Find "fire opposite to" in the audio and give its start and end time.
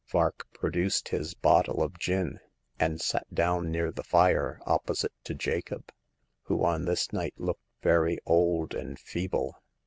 4.03-5.35